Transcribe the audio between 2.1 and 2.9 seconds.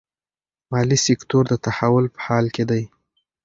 په حال کې دی.